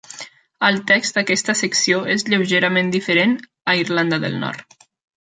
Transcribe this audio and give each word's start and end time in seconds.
El 0.67 0.77
text 0.91 1.19
d'aquesta 1.19 1.53
secció 1.59 1.99
és 2.13 2.25
lleugerament 2.29 2.89
diferent 2.97 3.37
a 3.75 3.77
Irlanda 3.83 4.21
del 4.25 4.39
Nord. 4.47 4.75